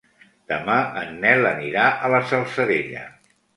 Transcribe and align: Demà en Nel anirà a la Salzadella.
Demà 0.51 0.77
en 1.01 1.11
Nel 1.27 1.47
anirà 1.51 1.85
a 2.07 2.11
la 2.17 2.25
Salzadella. 2.33 3.07